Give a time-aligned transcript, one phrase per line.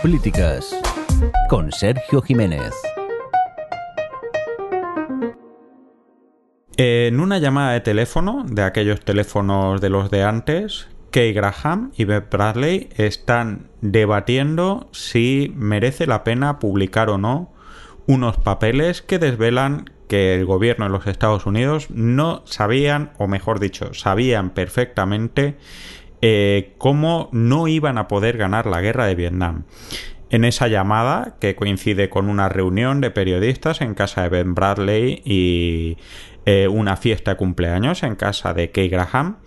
[0.00, 0.72] Políticas
[1.48, 2.72] con Sergio Jiménez.
[6.76, 12.04] En una llamada de teléfono, de aquellos teléfonos de los de antes, Kay Graham y
[12.04, 17.52] Beth Bradley están debatiendo si merece la pena publicar o no
[18.06, 23.58] unos papeles que desvelan que el gobierno de los Estados Unidos no sabían, o mejor
[23.58, 25.58] dicho, sabían perfectamente
[26.20, 29.64] eh, cómo no iban a poder ganar la guerra de Vietnam.
[30.30, 35.22] En esa llamada, que coincide con una reunión de periodistas en casa de Ben Bradley
[35.24, 35.96] y
[36.44, 39.38] eh, una fiesta de cumpleaños en casa de Kay Graham,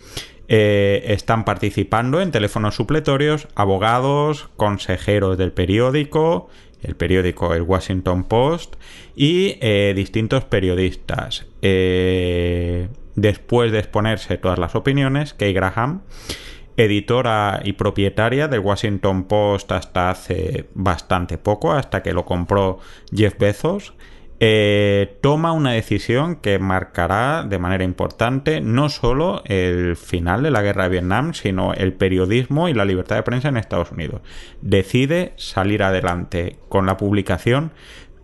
[0.48, 6.50] eh, están participando en teléfonos supletorios abogados, consejeros del periódico,
[6.82, 8.76] el periódico El Washington Post
[9.16, 9.60] y
[9.94, 11.46] distintos periodistas.
[13.14, 16.02] después de exponerse todas las opiniones, Kay Graham
[16.84, 22.80] editora y propietaria del Washington Post hasta hace bastante poco, hasta que lo compró
[23.14, 23.94] Jeff Bezos,
[24.44, 30.64] eh, toma una decisión que marcará de manera importante no solo el final de la
[30.64, 34.22] guerra de Vietnam, sino el periodismo y la libertad de prensa en Estados Unidos.
[34.62, 37.72] Decide salir adelante con la publicación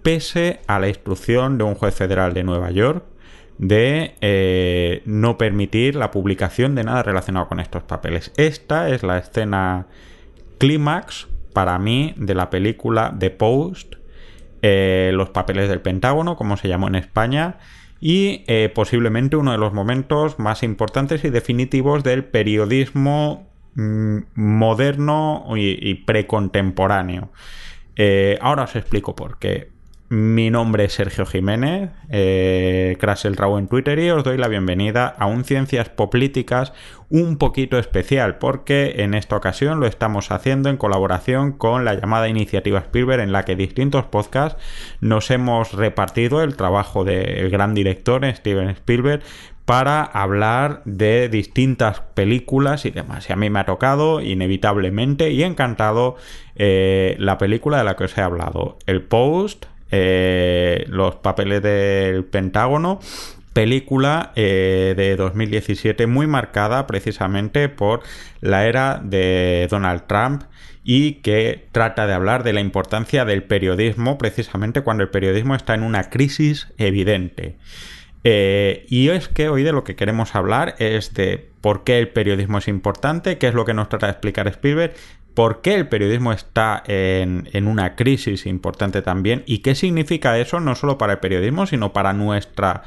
[0.02, 3.04] pese a la instrucción de un juez federal de Nueva York
[3.58, 8.32] de eh, no permitir la publicación de nada relacionado con estos papeles.
[8.38, 9.88] Esta es la escena
[10.58, 13.96] clímax para mí de la película The Post,
[14.62, 17.58] eh, los papeles del Pentágono, como se llamó en España,
[18.00, 25.46] y eh, posiblemente uno de los momentos más importantes y definitivos del periodismo mm, moderno
[25.56, 27.32] y, precontemporáneo.
[28.40, 29.77] ahora os explico por qué.
[30.10, 34.48] Mi nombre es Sergio Jiménez, eh, Crash el Rabo en Twitter y os doy la
[34.48, 36.72] bienvenida a un Ciencias Políticas
[37.10, 42.30] un poquito especial porque en esta ocasión lo estamos haciendo en colaboración con la llamada
[42.30, 44.64] Iniciativa Spielberg en la que distintos podcasts
[45.02, 49.24] nos hemos repartido el trabajo del gran director Steven Spielberg
[49.66, 53.30] para hablar de distintas películas y demás.
[53.30, 56.16] Y a mí me ha tocado inevitablemente y encantado
[56.56, 62.26] eh, la película de la que os he hablado, El Post, eh, los papeles del
[62.26, 63.00] Pentágono
[63.58, 68.02] película eh, de 2017 muy marcada precisamente por
[68.40, 70.44] la era de Donald Trump
[70.84, 75.74] y que trata de hablar de la importancia del periodismo precisamente cuando el periodismo está
[75.74, 77.58] en una crisis evidente.
[78.24, 82.10] Eh, y es que hoy de lo que queremos hablar es de por qué el
[82.10, 84.94] periodismo es importante, qué es lo que nos trata de explicar Spielberg
[85.38, 90.74] por qué el periodismo está en, una crisis importante también y qué significa eso no
[90.74, 92.82] solo para el periodismo, sino para nuestra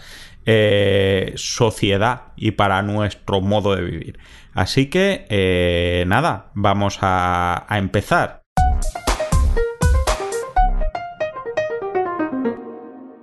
[0.46, 4.18] eh, sociedad y para nuestro modo de vivir.
[4.52, 8.42] Así que, eh, nada, vamos a empezar.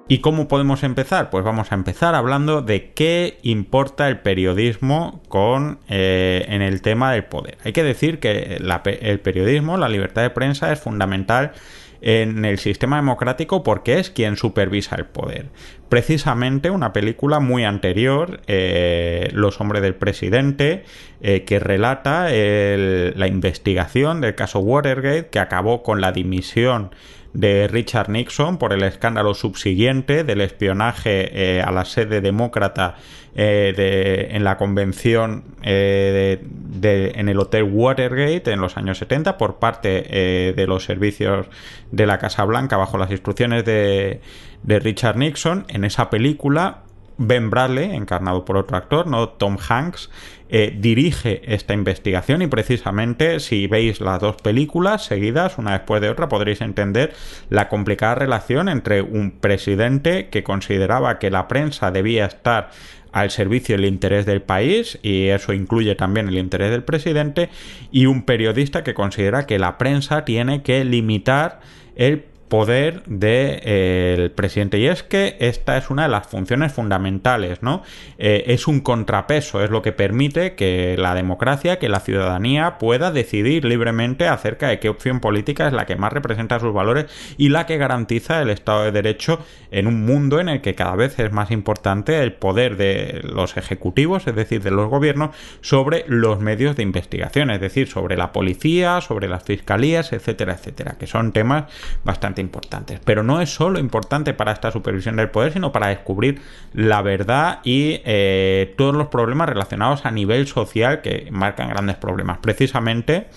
[0.09, 1.29] ¿Y cómo podemos empezar?
[1.29, 7.11] Pues vamos a empezar hablando de qué importa el periodismo con, eh, en el tema
[7.11, 7.57] del poder.
[7.65, 8.57] Hay que decir que
[9.01, 11.51] el periodismo, la libertad de prensa es fundamental
[11.99, 15.47] en el sistema democrático porque es quien supervisa el poder.
[15.89, 20.85] Precisamente una película muy anterior, eh, Los hombres del presidente,
[21.19, 26.91] eh, que relata la investigación del caso Watergate que acabó con la dimisión
[27.33, 32.95] de Richard Nixon por el escándalo subsiguiente del espionaje eh, a la sede demócrata
[33.35, 36.41] eh, en la convención eh,
[36.81, 41.47] en el Hotel Watergate en los años 70 por parte de los servicios
[41.91, 44.21] de la Casa Blanca bajo las instrucciones de,
[44.63, 45.65] de Richard Nixon.
[45.69, 46.83] En esa película
[47.17, 50.09] Ben Bradley, encarnado por otro actor, no Tom Hanks,
[50.49, 56.09] eh, dirige esta investigación y precisamente si veis las dos películas seguidas, una después de
[56.09, 57.13] otra, podréis entender
[57.49, 62.69] la complicada relación entre un presidente que consideraba que la prensa debía estar
[63.11, 67.49] al servicio del interés del país, y eso incluye también el interés del presidente,
[67.91, 71.59] y un periodista que considera que la prensa tiene que limitar
[71.95, 74.77] el poder del de, presidente.
[74.79, 77.83] Y es que esta es una de las funciones fundamentales, ¿no?
[78.17, 83.11] Eh, es un contrapeso, es lo que permite que la democracia, que la ciudadanía pueda
[83.11, 87.05] decidir libremente acerca de qué opción política es la que más representa sus valores
[87.37, 89.39] y la que garantiza el Estado de Derecho
[89.71, 93.57] en un mundo en el que cada vez es más importante el poder de los
[93.57, 98.31] ejecutivos, es decir, de los gobiernos, sobre los medios de investigación, es decir, sobre la
[98.31, 101.65] policía, sobre las fiscalías, etcétera, etcétera, que son temas
[102.03, 102.99] bastante importantes.
[103.03, 106.41] Pero no es solo importante para esta supervisión del poder, sino para descubrir
[106.73, 112.39] la verdad y eh, todos los problemas relacionados a nivel social que marcan grandes problemas.
[112.39, 113.27] Precisamente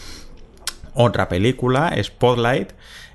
[0.94, 2.72] otra película, Spotlight,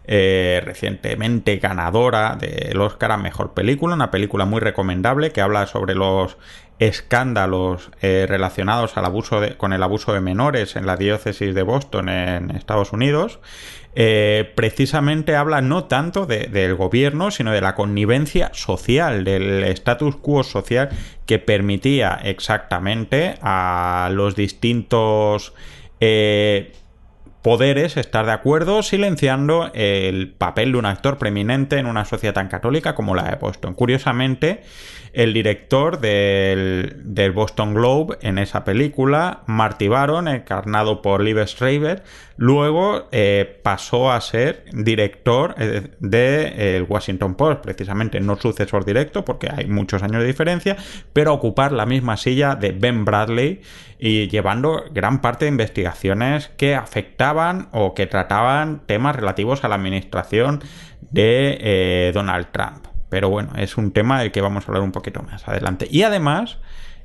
[0.07, 5.95] eh, recientemente ganadora del Oscar a Mejor Película, una película muy recomendable que habla sobre
[5.95, 6.37] los
[6.77, 12.09] escándalos eh, relacionados al abuso con el abuso de menores en la diócesis de Boston
[12.09, 13.39] en Estados Unidos.
[13.95, 20.43] Eh, precisamente habla no tanto del gobierno, sino de la connivencia social, del status quo
[20.43, 20.89] social
[21.25, 25.53] que permitía exactamente a los distintos
[27.45, 32.47] poderes estar de acuerdo silenciando el papel de un actor preeminente en una sociedad tan
[32.47, 33.75] católica como la de Boston.
[33.75, 34.63] Curiosamente,
[35.15, 42.03] el director del, Boston Globe en esa película, Marty Baron, encarnado por Liv Schreiber,
[42.35, 49.23] luego eh, pasó a ser director del eh, de, Washington Post, precisamente no sucesor directo,
[49.23, 50.75] porque hay muchos años de diferencia,
[51.13, 53.61] pero ocupar la misma silla de Ben Bradley
[53.97, 59.75] y llevando gran parte de investigaciones que afectaban o que trataban temas relativos a la
[59.75, 60.61] administración
[61.11, 62.94] de eh, Donald Trump.
[63.15, 65.87] Pero bueno, es un tema del que vamos a hablar un poquito más adelante.
[65.89, 66.57] Y además,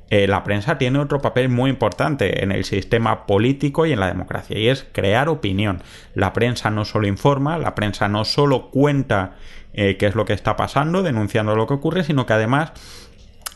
[0.09, 4.07] eh, la prensa tiene otro papel muy importante en el sistema político y en la
[4.07, 5.81] democracia, y es crear opinión.
[6.13, 9.37] La prensa no solo informa, la prensa no solo cuenta
[9.71, 12.73] eh, qué es lo que está pasando, denunciando lo que ocurre, sino que además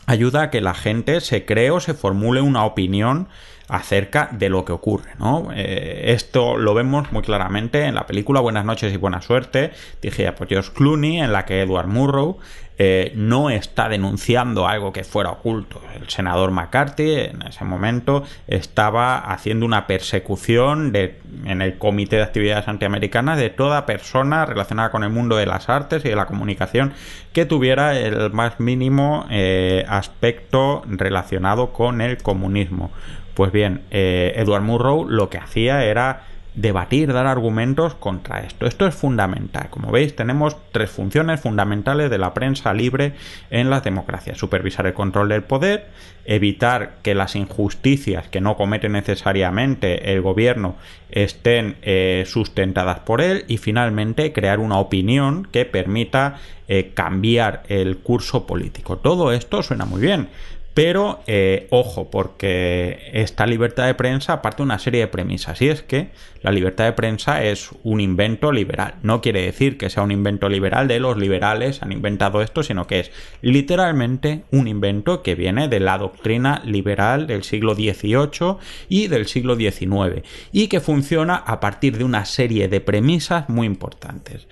[0.06, 3.28] ayuda a que la gente se cree o se formule una opinión
[3.68, 5.48] acerca de lo que ocurre, ¿no?
[5.54, 10.30] Eh, esto lo vemos muy claramente en la película Buenas noches y buena suerte, dije
[10.32, 12.38] por George Clooney, en la que Edward Murrow
[12.78, 15.80] eh, no está denunciando algo que fuera oculto.
[15.98, 22.68] El senador McCarthy en ese momento estaba haciendo una persecución en el Comité de Actividades
[22.68, 26.92] Antiamericanas de toda persona relacionada con el mundo de las artes y de la comunicación
[27.32, 32.90] que tuviera el más mínimo eh, aspecto relacionado con el comunismo.
[33.36, 36.22] Pues bien, eh, Edward Murrow lo que hacía era
[36.54, 38.64] debatir, dar argumentos contra esto.
[38.64, 39.68] Esto es fundamental.
[39.68, 43.12] Como veis, tenemos tres funciones fundamentales de la prensa libre
[43.50, 44.38] en las democracias.
[44.38, 45.88] Supervisar el control del poder,
[46.24, 50.76] evitar que las injusticias que no comete necesariamente el gobierno
[51.10, 56.36] estén eh, sustentadas por él y finalmente crear una opinión que permita
[56.68, 58.96] eh, cambiar el curso político.
[58.96, 60.28] Todo esto suena muy bien.
[60.76, 65.62] Pero eh, ojo, porque esta libertad de prensa parte de una serie de premisas.
[65.62, 66.10] Y es que
[66.42, 68.96] la libertad de prensa es un invento liberal.
[69.02, 72.86] No quiere decir que sea un invento liberal de los liberales han inventado esto, sino
[72.86, 78.58] que es literalmente un invento que viene de la doctrina liberal del siglo XVIII
[78.90, 80.28] y del siglo XIX.
[80.52, 84.46] Y que funciona a partir de una serie de premisas muy importantes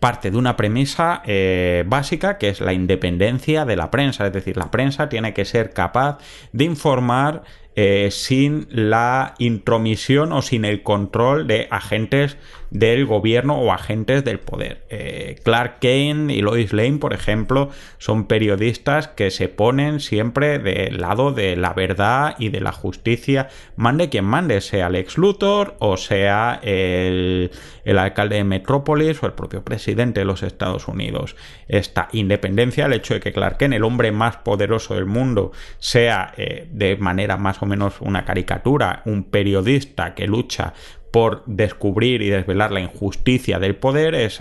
[0.00, 4.56] parte de una premisa eh, básica que es la independencia de la prensa, es decir,
[4.56, 6.18] la prensa tiene que ser capaz
[6.52, 7.42] de informar
[7.76, 12.36] eh, sin la intromisión o sin el control de agentes
[12.70, 14.84] del gobierno o agentes del poder.
[14.90, 21.00] Eh, Clark Kane y Lois Lane, por ejemplo, son periodistas que se ponen siempre del
[21.00, 25.96] lado de la verdad y de la justicia, mande quien mande, sea Lex Luthor o
[25.96, 27.50] sea el,
[27.98, 31.36] alcalde de Metrópolis o el propio presidente de los Estados Unidos.
[31.68, 36.32] Esta independencia, el hecho de que Clark Kane, el hombre más poderoso del mundo, sea
[36.36, 40.74] eh, de manera más o menos una caricatura, un periodista que lucha
[41.10, 44.40] por descubrir y desvelar la injusticia del poder es,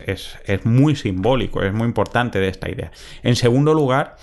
[0.64, 2.92] muy simbólico, es muy importante de esta idea.
[3.24, 4.18] En segundo lugar,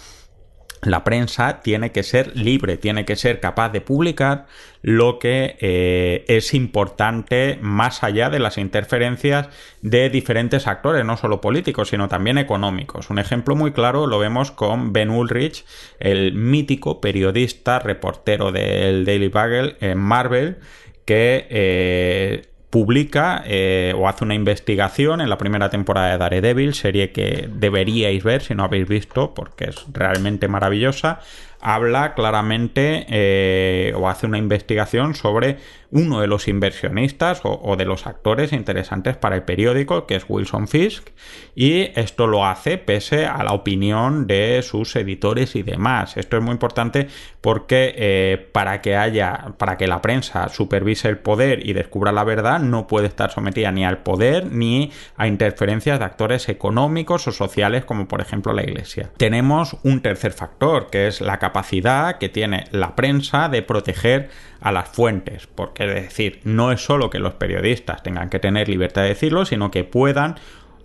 [0.86, 4.46] la prensa tiene que ser libre, tiene que ser capaz de publicar
[4.82, 9.48] lo que eh, es importante más allá de las interferencias
[9.82, 13.10] de diferentes actores, no solo políticos, sino también económicos.
[13.10, 15.64] Un ejemplo muy claro lo vemos con Ben Ulrich,
[15.98, 20.58] el mítico periodista, reportero del Daily Bugle en Marvel,
[21.04, 22.42] que eh,
[22.76, 28.22] publica eh, o hace una investigación en la primera temporada de Daredevil, serie que deberíais
[28.22, 31.20] ver si no habéis visto porque es realmente maravillosa,
[31.60, 35.58] habla claramente eh, o hace una investigación sobre
[35.90, 40.68] uno de los inversionistas o, de los actores interesantes para el periódico, que es Wilson
[40.68, 41.08] Fisk,
[41.54, 46.16] y esto lo hace pese a la opinión de sus editores y demás.
[46.16, 47.08] Esto es muy importante
[47.40, 52.24] porque eh, para que haya, para que la prensa supervise el poder y descubra la
[52.24, 57.32] verdad, no puede estar sometida ni al poder ni a interferencias de actores económicos o
[57.32, 59.10] sociales, como por ejemplo la Iglesia.
[59.16, 64.72] Tenemos un tercer factor, que es la capacidad que tiene la prensa de proteger a
[64.72, 69.02] las fuentes, porque es decir, no es solo que los periodistas tengan que tener libertad
[69.02, 70.34] de decirlo, sino que puedan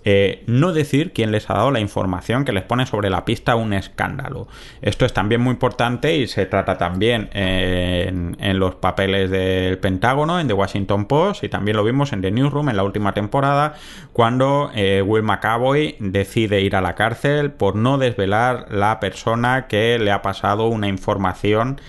[0.03, 3.55] eh, no decir quién les ha dado la información que les pone sobre la pista
[3.55, 4.47] un escándalo.
[4.81, 10.47] Esto es también muy importante y se trata también en, los papeles del Pentágono, en
[10.47, 13.75] The Washington Post y también lo vimos en The Newsroom en la última temporada
[14.13, 19.99] cuando eh, Will McAvoy decide ir a la cárcel por no desvelar la persona que
[19.99, 21.79] le ha pasado una información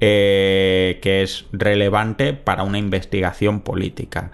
[0.00, 4.30] eh, que es relevante para una investigación política.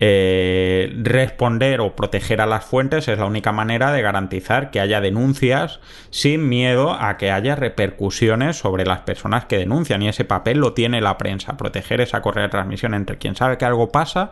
[0.00, 5.00] Eh, responder o proteger a las fuentes es la única manera de garantizar que haya
[5.00, 10.02] denuncias sin miedo a que haya repercusiones sobre las personas que denuncian.
[10.02, 13.58] Y ese papel lo tiene la prensa, proteger esa correa de transmisión entre quien sabe
[13.58, 14.30] que algo pasa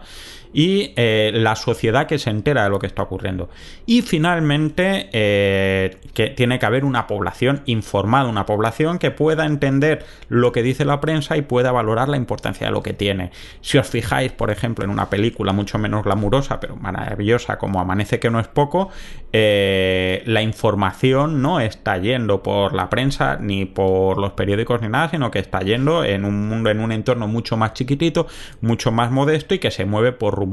[0.57, 3.51] y eh, la sociedad que se entera de lo que está ocurriendo.
[3.85, 10.07] Y finalmente, eh, que tiene que haber una población informada, una población que pueda entender
[10.31, 13.33] lo que dice la prensa y pueda valorar la importancia de lo que tiene.
[13.61, 18.19] Si os fijáis, por ejemplo, en una película mucho menos glamurosa, pero maravillosa como Amanece
[18.19, 18.89] que no es poco,
[19.35, 25.11] eh, la información no está yendo por la prensa ni por los periódicos ni nada,
[25.11, 28.27] sino que está yendo en un mundo, en un entorno mucho más chiquitito,
[28.63, 30.46] mucho más modesto y que se mueve por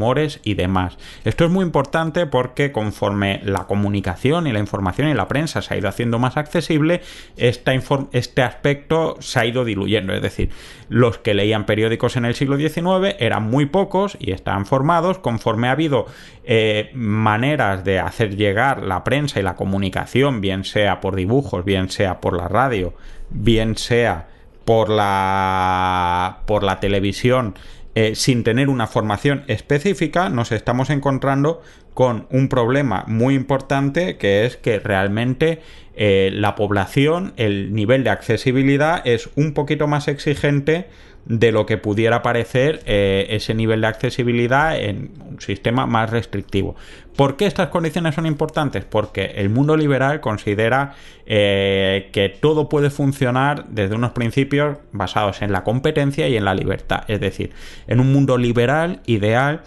[0.43, 0.97] y demás.
[1.23, 5.73] Esto es muy importante porque conforme la comunicación y la información y la prensa se
[5.73, 7.01] ha ido haciendo más accesible,
[7.35, 10.13] este aspecto se ha ido diluyendo.
[10.13, 10.50] Es decir,
[10.89, 15.67] los que leían periódicos en el siglo XIX eran muy pocos y estaban formados conforme
[15.67, 16.05] ha habido
[16.43, 21.89] eh, maneras de hacer llegar la prensa y la comunicación, bien sea por dibujos, bien
[21.89, 22.93] sea por la radio,
[23.29, 24.27] bien sea
[24.65, 27.55] por la por la televisión
[27.95, 31.62] eh, sin tener una formación específica, nos estamos encontrando
[31.93, 35.62] con un problema muy importante que es que realmente
[35.95, 40.88] eh, la población, el nivel de accesibilidad es un poquito más exigente
[41.25, 46.75] de lo que pudiera parecer eh, ese nivel de accesibilidad en un sistema más restrictivo.
[47.15, 48.85] ¿Por qué estas condiciones son importantes?
[48.85, 55.51] Porque el mundo liberal considera eh, que todo puede funcionar desde unos principios basados en
[55.51, 57.03] la competencia y en la libertad.
[57.07, 57.51] Es decir,
[57.87, 59.61] en un mundo liberal ideal,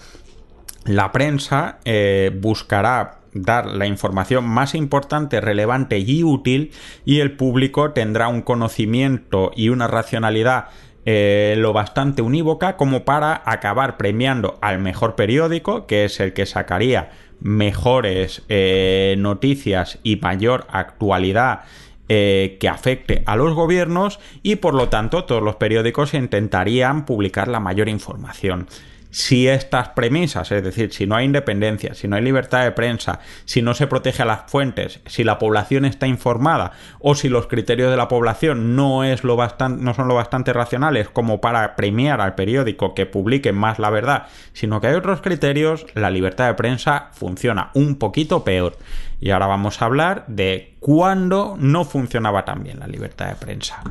[0.85, 6.73] la prensa eh, buscará dar la información más importante, relevante y útil
[7.05, 10.67] y el público tendrá un conocimiento y una racionalidad
[11.09, 16.47] eh, lo bastante unívoca como para acabar premiando al mejor periódico, que es el que
[16.47, 17.11] sacaría
[17.41, 21.61] mejores eh, noticias y mayor actualidad
[22.09, 27.47] eh, que afecte a los gobiernos y por lo tanto todos los periódicos intentarían publicar
[27.47, 28.67] la mayor información
[29.11, 33.21] si estas premisas, es decir, si no hay independencia, si no hay libertad de prensa,
[33.45, 37.47] si no se protege a las fuentes, si la población está informada o si los
[37.47, 43.07] criterios de la población no, son lo bastante racionales como para premiar al periódico que
[43.07, 47.97] publique más la verdad, sino que hay otros criterios, la libertad de prensa funciona un
[47.99, 48.77] poquito peor.
[49.21, 53.83] Y ahora vamos a hablar de cuándo no funcionaba tan bien la libertad de prensa.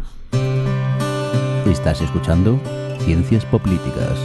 [1.66, 2.60] Estás escuchando
[3.00, 4.20] Ciencias Políticas.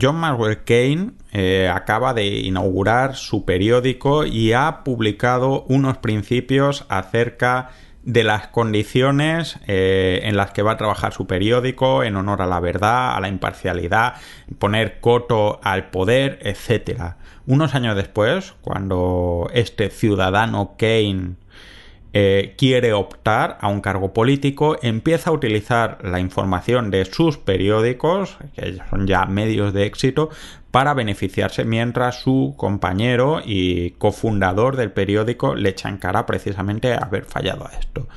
[0.00, 7.70] John Maxwell Kane eh, acaba de inaugurar su periódico y ha publicado unos principios acerca
[8.02, 12.46] de las condiciones eh, en las que va a trabajar su periódico en honor a
[12.46, 14.14] la verdad, a la imparcialidad,
[14.58, 17.14] poner coto al poder, etc.
[17.46, 21.34] Unos años después, cuando este ciudadano Kane
[22.12, 28.36] eh, quiere optar a un cargo político, empieza a utilizar la información de sus periódicos,
[28.54, 30.30] que son ya medios de éxito,
[30.70, 37.24] para beneficiarse mientras su compañero y cofundador del periódico le echa en cara precisamente haber
[37.24, 38.08] fallado a esto.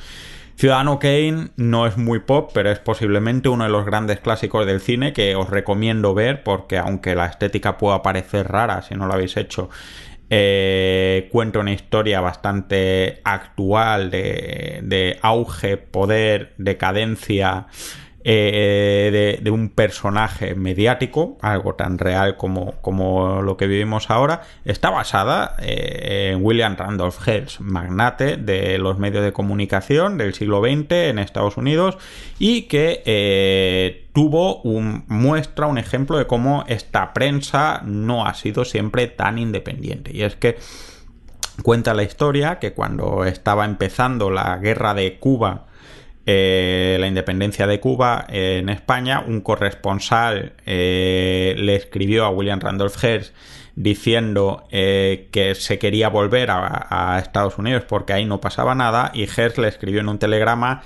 [0.56, 4.82] Ciudadano Kane no es muy pop, pero es posiblemente uno de los grandes clásicos del
[4.82, 9.14] cine que os recomiendo ver porque aunque la estética pueda parecer rara si no lo
[9.14, 9.70] habéis hecho,
[10.36, 17.68] eh, cuenta una historia bastante actual de, auge, poder, decadencia
[18.24, 24.89] eh, de, un personaje mediático, algo tan real como, como lo que vivimos ahora, está
[24.89, 30.92] basada eh, en William Randolph Hearst, magnate de los medios de comunicación del siglo XX
[30.92, 31.98] en Estados Unidos
[32.39, 39.08] y que tuvo un muestra, un ejemplo de cómo esta prensa no ha sido siempre
[39.08, 40.12] tan independiente.
[40.15, 40.58] Y es que
[41.62, 45.65] cuenta la historia que cuando estaba empezando la guerra de Cuba,
[46.25, 53.03] eh, la independencia de Cuba en España, un corresponsal eh, le escribió a William Randolph
[53.03, 53.34] Hearst
[53.75, 59.12] diciendo eh, que se quería volver a, a, Estados Unidos porque ahí no pasaba nada
[59.13, 60.84] y Hearst le escribió en un telegrama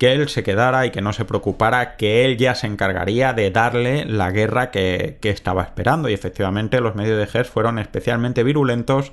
[0.00, 3.50] que él se quedara y que no se preocupara, que él ya se encargaría de
[3.50, 6.08] darle la guerra que, estaba esperando.
[6.08, 9.12] Y efectivamente los medios de Hearst fueron especialmente virulentos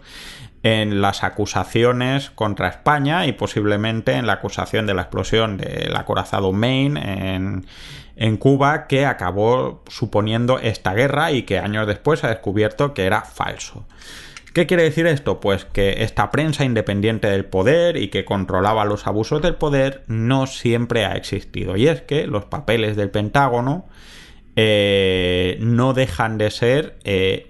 [0.67, 6.51] en las acusaciones contra España y posiblemente en la acusación de la explosión del acorazado
[6.51, 7.63] Maine
[8.15, 13.21] en, Cuba que acabó suponiendo esta guerra y que años después ha descubierto que era
[13.21, 13.86] falso.
[14.53, 15.39] ¿Qué quiere decir esto?
[15.39, 20.47] Pues que esta prensa independiente del poder y que controlaba los abusos del poder no
[20.47, 21.77] siempre ha existido.
[21.77, 23.86] Y es que los papeles del Pentágono
[24.55, 27.45] eh, no dejan de ser eh,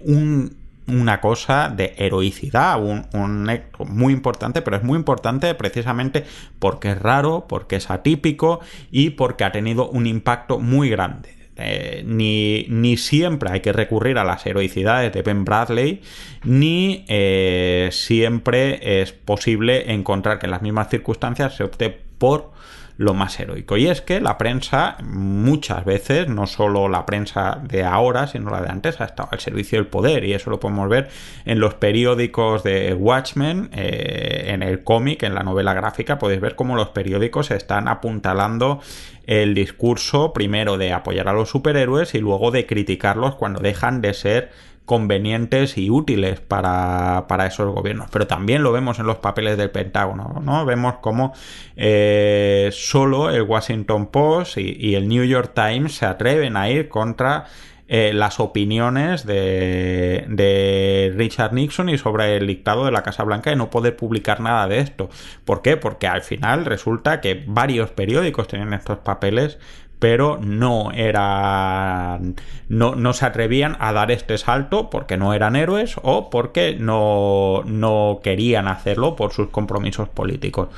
[0.88, 3.48] una cosa de heroicidad, un, un,
[3.86, 6.24] muy importante, pero es muy importante precisamente
[6.58, 11.38] porque es raro, porque es atípico y porque ha tenido un impacto muy grande.
[11.60, 16.02] Eh, ni, ni, siempre hay que recurrir a las heroicidades de Ben Bradley,
[16.44, 22.52] ni eh, siempre es posible encontrar que en las mismas circunstancias se opte por
[22.98, 23.76] lo más heroico.
[23.76, 28.60] Y es que la prensa muchas veces, no solo la prensa de ahora, sino la
[28.60, 30.24] de antes, ha estado al servicio del poder.
[30.24, 31.08] Y eso lo podemos ver
[31.44, 36.56] en los periódicos de Watchmen, eh, en el cómic, en la novela gráfica, podéis ver
[36.56, 38.80] cómo los periódicos están apuntalando
[39.26, 44.14] el discurso primero de apoyar a los superhéroes y luego de criticarlos cuando dejan de
[44.14, 44.50] ser
[44.88, 48.08] convenientes y útiles para, esos gobiernos.
[48.10, 50.64] Pero también lo vemos en los papeles del Pentágono, ¿no?
[50.64, 51.34] Vemos cómo
[51.76, 57.44] eh, solo el Washington Post y, el New York Times se atreven a ir contra
[57.86, 63.52] eh, las opiniones de, de, Richard Nixon y sobre el dictado de la Casa Blanca
[63.52, 65.10] y no poder publicar nada de esto.
[65.44, 65.76] ¿Por qué?
[65.76, 69.58] Porque al final resulta que varios periódicos tienen estos papeles
[69.98, 72.36] pero no eran
[72.68, 77.62] no, no, se atrevían a dar este salto porque no eran héroes o porque no,
[77.64, 80.68] no querían hacerlo por sus compromisos políticos.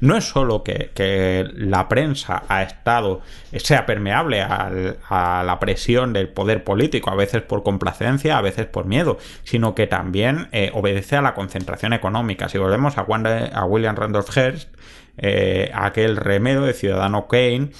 [0.00, 0.90] No es solo que,
[1.54, 3.20] la prensa ha estado,
[3.56, 8.86] sea permeable a la presión del poder político, a veces por complacencia, a veces por
[8.86, 12.48] miedo, sino que también eh, obedece a la concentración económica.
[12.48, 14.68] Si volvemos a, a William Randolph Hearst,
[15.18, 17.70] eh, aquel remedio de Ciudadano Kane,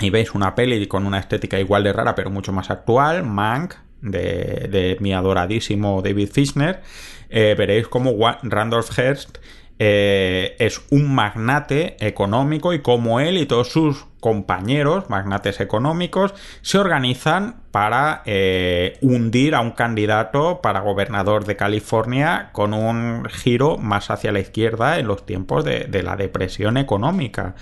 [0.00, 3.74] y veis una peli con una estética igual de rara pero mucho más actual, Mank,
[4.00, 6.82] de, mi adoradísimo David Fischner,
[7.30, 9.38] eh, veréis como Randolph Hearst
[9.80, 16.78] eh, es un magnate económico y como él y todos sus compañeros, magnates económicos, se
[16.78, 24.10] organizan para eh, hundir a un candidato para gobernador de California con un giro más
[24.10, 27.56] hacia la izquierda en los tiempos de, de la depresión económica.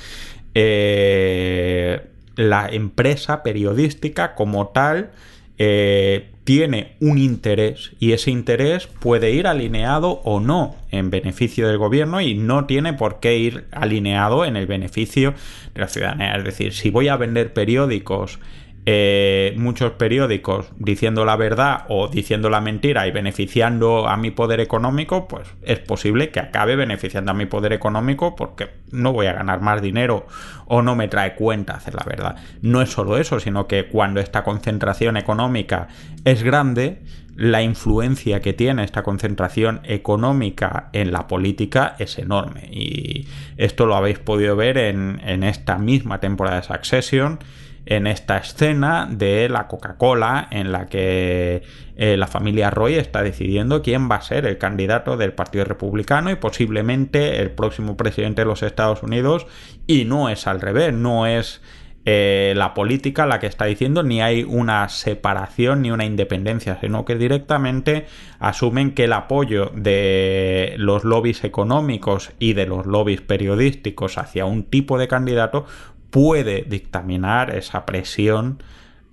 [0.55, 5.11] Eh, la empresa periodística como tal
[5.59, 11.79] eh, tiene un interés y ese interés puede ir alineado o no en beneficio del
[11.79, 15.35] gobierno y no tiene por qué ir alineado en el beneficio
[15.75, 16.35] de la ciudadanía.
[16.35, 18.41] Es decir, si voy a vender periódicos
[18.85, 24.59] eh, muchos periódicos diciendo la verdad o diciendo la mentira y beneficiando a mi poder
[24.59, 29.35] económico, pues es posible que acabe beneficiando a mi poder económico porque no voy a
[29.35, 30.27] ganar más dinero
[30.67, 32.37] o no me trae cuenta hacer la verdad.
[32.61, 35.87] No es solo eso, sino que cuando esta concentración económica
[36.25, 37.03] es grande,
[37.37, 42.69] la influencia que tiene esta concentración económica en la política es enorme.
[42.73, 47.39] Y esto lo habéis podido ver en, en esta misma temporada de Succession
[47.87, 51.63] en esta escena de la Coca-Cola en la que
[51.97, 56.31] eh, la familia Roy está decidiendo quién va a ser el candidato del Partido Republicano
[56.31, 59.47] y posiblemente el próximo presidente de los Estados Unidos.
[59.87, 61.61] Y no es al revés, no es
[62.05, 67.05] eh, la política la que está diciendo ni hay una separación ni una independencia, sino
[67.05, 68.07] que directamente
[68.41, 74.65] asumen que el apoyo de los lobbies económicos y de los lobbies periodísticos hacia un
[74.65, 75.65] tipo de candidato
[76.13, 78.63] puede dictaminar esa presión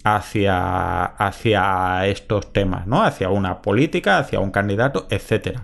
[0.04, 3.04] hacia, hacia estos temas, ¿no?
[3.04, 5.62] Hacia una política, hacia un candidato, etc.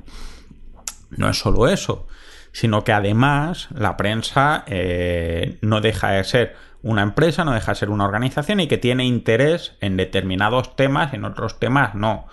[1.12, 2.08] No es solo eso,
[2.54, 7.80] sino que además la prensa eh, no deja de ser una empresa, no deja de
[7.80, 12.28] ser una organización y que tiene interés en determinados temas, en otros temas no.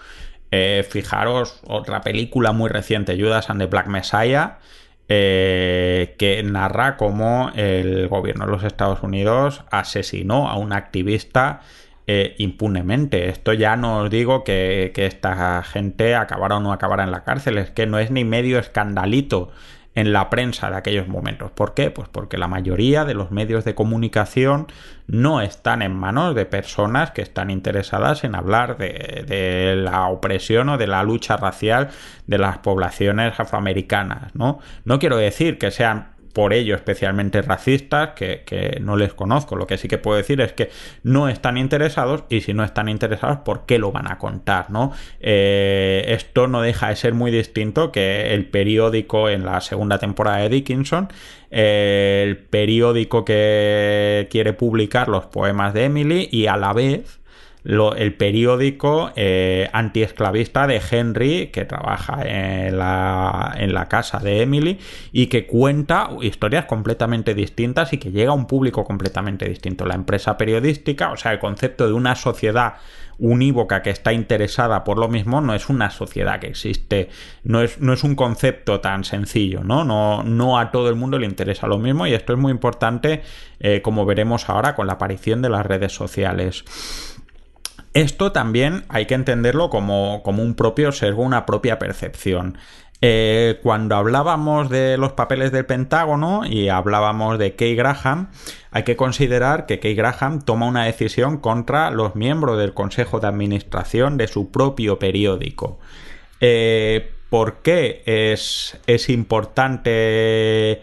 [0.53, 4.59] Eh, fijaros, otra película muy reciente, Judas and the Black Messiah,
[5.09, 11.61] eh, que narra cómo el gobierno de los Estados Unidos asesinó a un activista
[12.07, 13.29] eh, impunemente.
[13.29, 17.25] Esto ya no os digo que, que, esta gente acabara o no acabara en la
[17.25, 19.51] cárcel, es que no es ni medio escandalito
[19.95, 21.51] en la prensa de aquellos momentos.
[21.51, 21.91] ¿Por qué?
[21.91, 24.67] Pues porque la mayoría de los medios de comunicación
[25.07, 30.79] no están en manos de personas que están interesadas en hablar de, la opresión o
[30.79, 31.91] de la lucha racial
[32.27, 34.61] de las poblaciones afroamericanas, ¿no?
[34.85, 39.57] No quiero decir que sean por ello especialmente racistas, que, no les conozco.
[39.57, 40.71] Lo que sí que puedo decir es que
[41.03, 44.71] no están interesados y si no están interesados, ¿por qué lo van a contar?
[44.71, 44.93] ¿no?
[45.21, 50.39] Eh, esto no deja de ser muy distinto que el periódico en la segunda temporada
[50.39, 51.09] de Dickinson,
[51.51, 57.22] el periódico que quiere publicar los poemas de Emily y a la vez
[57.65, 64.79] el periódico eh, antiesclavista de Henry, que trabaja en la, en la casa de Emily
[65.13, 69.87] y que cuenta historias completamente distintas y que llega a un público completamente distinto.
[69.87, 72.75] La empresa periodística, o sea, el concepto de una sociedad
[73.19, 77.09] unívoca que está interesada por lo mismo no es una sociedad que existe,
[77.45, 79.85] no es, no es un concepto tan sencillo, ¿no?
[79.85, 80.25] ¿no?
[80.25, 83.23] No a todo el mundo le interesa lo mismo y esto es muy importante,
[83.61, 86.65] eh, como veremos ahora con la aparición de las redes sociales.
[87.95, 92.57] Esto también hay que entenderlo como, un propio sesgo, una propia percepción.
[93.05, 98.31] Eh, cuando hablábamos de los papeles del Pentágono y hablábamos de Kay Graham,
[98.71, 103.27] hay que considerar que Kay Graham toma una decisión contra los miembros del Consejo de
[103.27, 105.79] Administración de su propio periódico.
[106.41, 110.83] Eh, ¿Por qué es, es importante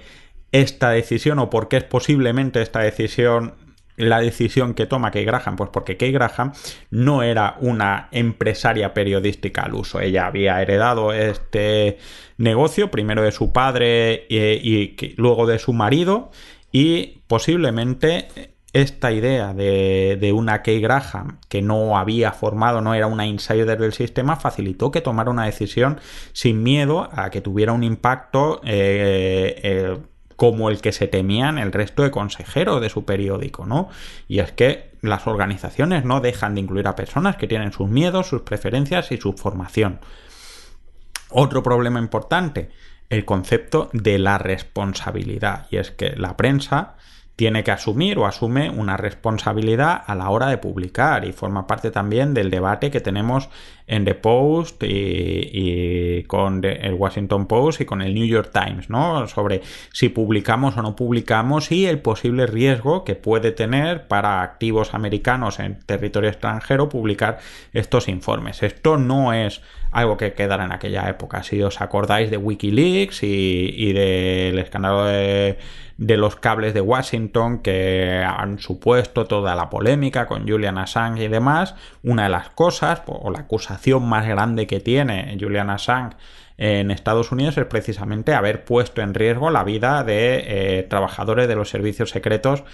[0.52, 3.54] esta decisión o por qué es posiblemente esta decisión
[4.00, 5.56] la decisión que toma Kay Graham?
[5.56, 6.54] Pues porque Kay Graham
[6.90, 10.00] no era una empresaria periodística al uso.
[10.00, 11.98] Ella había heredado este
[12.38, 16.32] negocio, primero de su padre y, luego de su marido,
[16.72, 18.28] y posiblemente
[18.72, 23.80] esta idea de, de, una Kay Graham que no había formado, no era una insider
[23.80, 26.00] del sistema, facilitó que tomara una decisión
[26.34, 29.98] sin miedo a que tuviera un impacto eh, eh,
[30.40, 33.90] como el que se temían el resto de consejeros de su periódico, ¿no?
[34.30, 38.28] Y es que las organizaciones no dejan de incluir a personas que tienen sus miedos,
[38.28, 40.00] sus preferencias y su formación.
[41.30, 42.70] Otro problema importante,
[43.10, 45.68] el concepto de la responsabilidad.
[45.72, 46.96] Y es que la prensa
[47.36, 51.92] tiene que asumir o asume una responsabilidad a la hora de publicar y forma parte
[51.92, 53.50] también del debate que tenemos
[53.90, 59.28] en The Post y, con el Washington Post y con el New York Times, ¿no?
[59.28, 64.94] Sobre si publicamos o no publicamos y el posible riesgo que puede tener para activos
[64.94, 67.40] americanos en territorio extranjero publicar
[67.74, 68.62] estos informes.
[68.62, 71.42] Esto no es algo que quedara en aquella época.
[71.42, 75.58] Si os acordáis de Wikileaks y, y del escándalo de
[76.00, 81.28] de los cables de Washington que han supuesto toda la polémica con Julian Assange y
[81.28, 86.16] demás, una de las cosas o la acusación más grande que tiene Julian Assange
[86.60, 91.56] en Estados Unidos es precisamente haber puesto en riesgo la vida de eh, trabajadores de
[91.56, 92.66] los servicios secretos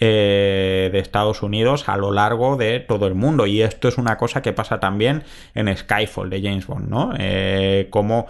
[0.00, 3.46] eh, de Estados Unidos a lo largo de todo el mundo.
[3.46, 5.24] Y esto es una cosa que pasa también
[5.54, 7.12] en Skyfall de James Bond, ¿no?
[7.18, 8.26] Eh, como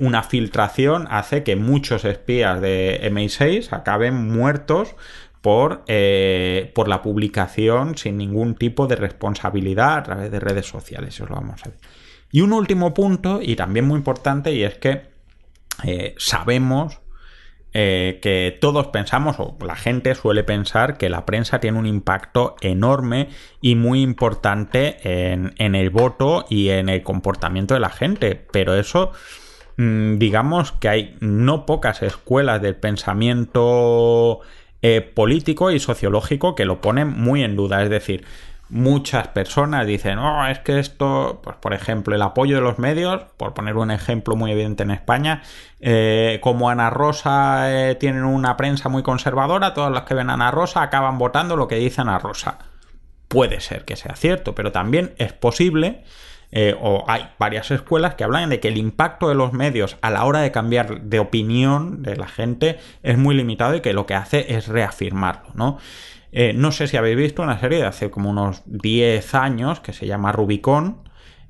[0.00, 4.94] una filtración hace que muchos espías de MI6 acaben muertos
[5.44, 11.12] por, eh, por la publicación sin ningún tipo de responsabilidad a través de redes sociales.
[11.16, 11.78] Eso lo vamos a ver.
[12.32, 15.02] Y un último punto, y también muy importante, y es que
[15.84, 17.00] eh, sabemos
[17.76, 23.30] que todos pensamos, o la gente suele pensar, que la prensa tiene un impacto enorme
[23.60, 28.36] y muy importante en, en el voto y en el comportamiento de la gente.
[28.36, 29.10] Pero eso
[29.76, 34.40] Mm, digamos que hay no pocas escuelas del pensamiento
[34.86, 37.82] eh, político y sociológico que lo ponen muy en duda.
[37.82, 38.26] Es decir,
[38.68, 43.22] muchas personas dicen, oh, es que esto, pues por ejemplo, el apoyo de los medios,
[43.38, 45.40] por poner un ejemplo muy evidente en España,
[45.80, 50.34] eh, como Ana Rosa eh, tienen una prensa muy conservadora, todos los que ven a
[50.34, 52.58] Ana Rosa acaban votando lo que dice Ana Rosa.
[53.28, 56.04] Puede ser que sea cierto, pero también es posible
[56.56, 60.10] eh, o hay varias escuelas que hablan de que el impacto de los medios a
[60.10, 64.06] la hora de cambiar de opinión de la gente es muy limitado y que lo
[64.06, 65.78] que hace es reafirmarlo, ¿no?
[66.30, 69.92] Eh, no sé si habéis visto una serie de hace como unos 10 años que
[69.92, 71.02] se llama Rubicon,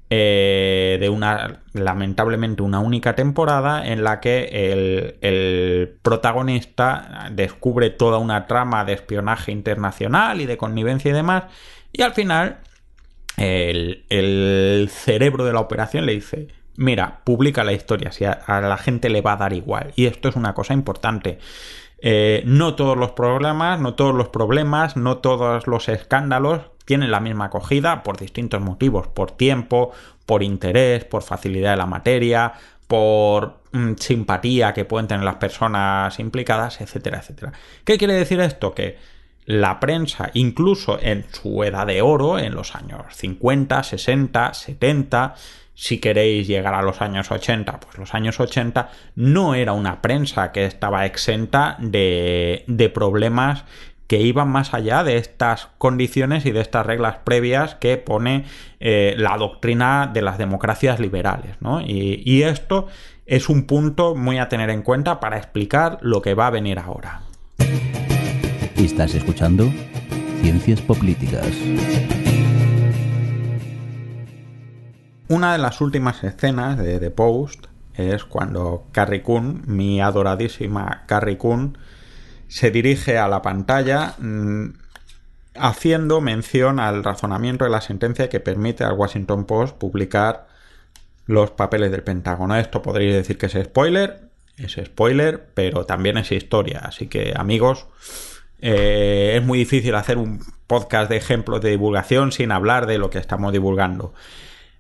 [0.09, 8.17] eh, de una, lamentablemente, una única temporada en la que el, el, protagonista descubre toda
[8.17, 11.45] una trama de espionaje internacional y de connivencia y demás,
[11.93, 12.61] y al final
[13.37, 19.09] el, cerebro de la operación le dice, mira, publica la historia, si a, la gente
[19.09, 19.93] le va a dar igual.
[19.97, 21.39] Y esto es una cosa importante.
[21.99, 27.21] Eh, no todos los problemas, no todos los problemas, no todos los escándalos tienen la
[27.21, 29.93] misma acogida por distintos motivos, por tiempo,
[30.27, 32.53] por interés, por facilidad de la materia,
[32.87, 37.53] por mm, simpatía que pueden tener las personas implicadas, etcétera, etcétera.
[37.85, 38.75] ¿Qué quiere decir esto?
[38.75, 38.99] Que
[39.47, 45.35] la prensa, incluso en su edad de oro, en los años 50, 60, 70,
[45.75, 50.53] si queréis llegar a los años 80, pues los años 80 no era una prensa
[50.53, 53.65] que estaba exenta de, de problemas
[54.07, 58.45] que iban más allá de estas condiciones y de estas reglas previas que pone
[58.79, 61.57] eh, la doctrina de las democracias liberales.
[61.61, 61.81] ¿no?
[61.81, 62.87] Y, y esto
[63.27, 66.79] es un punto muy a tener en cuenta para explicar lo que va a venir
[66.79, 67.23] ahora.
[68.77, 69.73] Estás escuchando
[70.41, 71.49] Ciencias Políticas.
[75.29, 81.39] Una de las últimas escenas de The Post es cuando Carrie Coon, mi adoradísima Carrie
[81.39, 81.79] Coon,
[82.49, 84.71] se dirige a la pantalla mmm,
[85.55, 90.49] haciendo mención al razonamiento de la sentencia que permite al Washington Post publicar
[91.27, 92.57] los papeles del Pentágono.
[92.57, 96.81] Esto podríais decir que es spoiler, es spoiler, pero también es historia.
[96.81, 97.87] Así que amigos,
[98.67, 103.11] eh, es muy difícil hacer un podcast de ejemplos de divulgación sin hablar de lo
[103.11, 104.15] que estamos divulgando.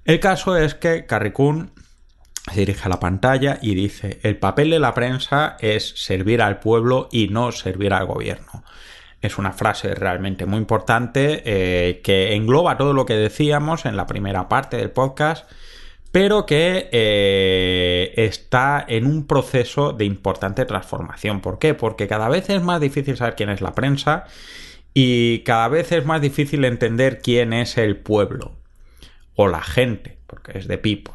[0.07, 1.71] El caso es que Carrie Coon
[2.51, 6.61] se dirige a la pantalla y dice, el papel de la prensa es servir al
[6.61, 8.65] pueblo y no servir al gobierno.
[9.21, 14.07] Es una frase realmente muy importante eh, que engloba todo lo que decíamos en la
[14.07, 15.47] primera parte del podcast,
[16.15, 21.41] pero que eh, está en un proceso de importante transformación.
[21.41, 21.75] ¿Por qué?
[21.75, 24.23] Porque cada vez es más difícil saber quién es la prensa
[24.95, 28.55] y cada vez es más difícil entender quién es el pueblo
[29.35, 31.15] o la gente, porque es de people.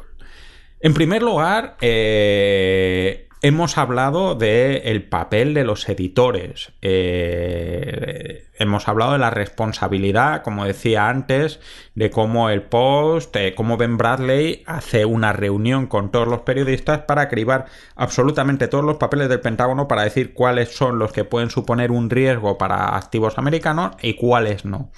[0.80, 6.72] En primer lugar, eh, hemos hablado del papel de los editores.
[6.82, 11.60] Eh, hemos hablado de la responsabilidad, como decía antes,
[11.94, 17.00] de cómo el Post, eh, cómo Ben Bradley hace una reunión con todos los periodistas
[17.00, 21.50] para cribar absolutamente todos los papeles del Pentágono para decir cuáles son los que pueden
[21.50, 24.90] suponer un riesgo para activos americanos y cuáles no.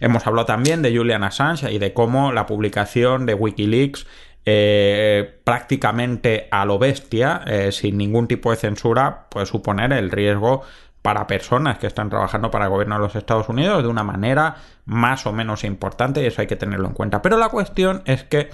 [0.00, 4.06] Hemos hablado también de Julian Assange y de cómo la publicación de Wikileaks
[4.46, 10.62] eh, prácticamente a lo bestia, eh, sin ningún tipo de censura, puede suponer el riesgo
[11.02, 14.56] para personas que están trabajando para el gobierno de los Estados Unidos de una manera
[14.86, 17.22] más o menos importante y eso hay que tenerlo en cuenta.
[17.22, 18.50] Pero la cuestión es que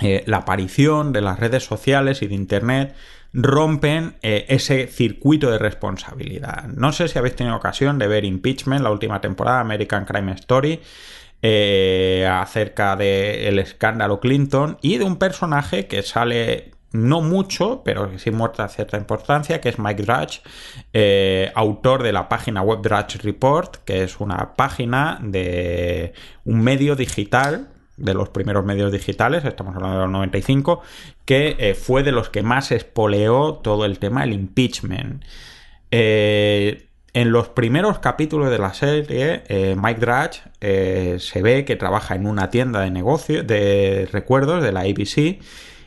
[0.00, 2.94] eh, la aparición de las redes sociales y de Internet
[3.32, 6.64] rompen eh, ese circuito de responsabilidad.
[6.66, 10.80] No sé si habéis tenido ocasión de ver Impeachment, la última temporada, American Crime Story.
[11.40, 18.18] Eh, acerca del escándalo Clinton y de un personaje que sale no mucho, pero que
[18.18, 20.40] sí muestra cierta importancia, que es Mike Drudge,
[20.92, 26.12] eh, autor de la página web Drudge Report, que es una página de
[26.44, 30.82] un medio digital de los primeros medios digitales, estamos hablando de los 95,
[31.24, 35.24] que eh, fue de los que más espoleó todo el tema del impeachment.
[35.90, 41.76] Eh, en los primeros capítulos de la serie, eh, Mike Drudge eh, se ve que
[41.76, 45.40] trabaja en una tienda de negocio de recuerdos de la ABC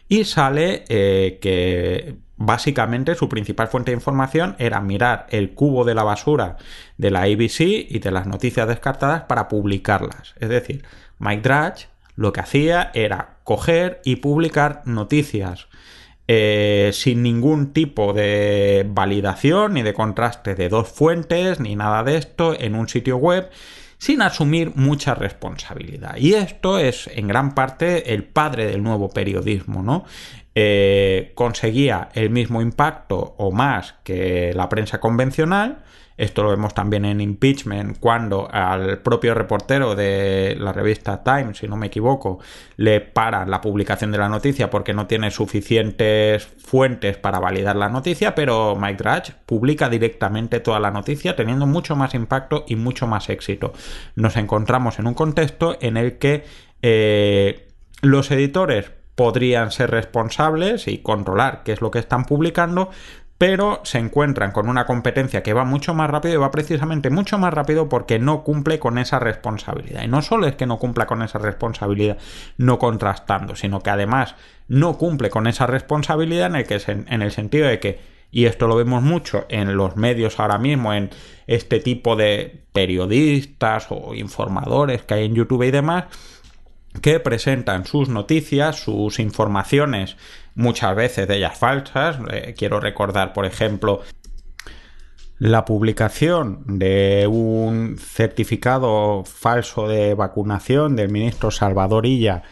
[0.08, 5.94] y sale eh, que básicamente su principal fuente de información era mirar el cubo de
[5.94, 6.58] la basura
[6.98, 10.34] de la ABC y de las noticias descartadas para publicarlas.
[10.40, 10.84] Es decir,
[11.20, 15.68] Mike Drudge lo que hacía era coger y publicar noticias
[16.34, 22.16] eh, sin ningún tipo de validación ni de contraste de dos fuentes ni nada de
[22.16, 23.50] esto en un sitio web
[23.98, 26.16] sin asumir mucha responsabilidad.
[26.16, 30.06] Y esto es en gran parte el padre del nuevo periodismo, ¿no?
[30.54, 35.84] Eh, conseguía el mismo impacto o más que la prensa convencional,
[36.22, 41.68] esto lo vemos también en Impeachment, cuando al propio reportero de la revista Times, si
[41.68, 42.38] no me equivoco,
[42.78, 47.90] le paran la publicación de la noticia porque no tiene suficientes fuentes para validar la
[47.90, 53.08] noticia, pero Mike Drudge publica directamente toda la noticia teniendo mucho más impacto y mucho
[53.08, 53.74] más éxito.
[54.16, 56.44] Nos encontramos en un contexto en el que
[56.84, 57.68] eh,
[58.04, 62.90] los editores podrían ser responsables y controlar qué es lo que están publicando,
[63.42, 67.40] pero se encuentran con una competencia que va mucho más rápido y va precisamente mucho
[67.40, 70.04] más rápido porque no cumple con esa responsabilidad.
[70.04, 72.20] Y no solo es que no cumpla con esa responsabilidad
[72.58, 74.36] no contrastando, sino que además
[74.68, 78.68] no cumple con esa responsabilidad en el, que, en el sentido de que, y esto
[78.68, 81.10] lo vemos mucho en los medios ahora mismo, en
[81.48, 86.06] este tipo de periodistas o informadores que hay en YouTube y demás,
[87.02, 90.18] que presentan sus noticias, sus informaciones,
[90.56, 92.18] muchas veces de ellas falsas.
[92.32, 94.02] Eh, quiero recordar, por ejemplo,
[95.40, 102.44] la publicación de un certificado falso de vacunación del ministro Salvador Illa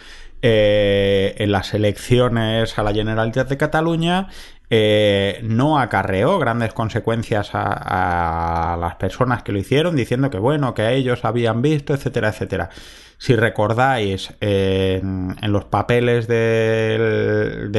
[0.41, 4.29] eh, en las elecciones a la Generalitat de Cataluña
[4.69, 10.93] eh, no acarreó grandes consecuencias a, las personas que lo hicieron, diciendo que bueno, que
[10.93, 12.69] ellos habían visto, etcétera, etcétera.
[13.17, 17.71] Si recordáis, en, los papeles del,